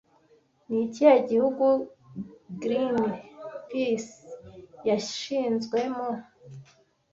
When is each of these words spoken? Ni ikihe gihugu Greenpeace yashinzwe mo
Ni 0.67 0.79
ikihe 0.85 1.15
gihugu 1.29 1.65
Greenpeace 2.61 4.13
yashinzwe 4.89 5.79
mo 5.95 6.09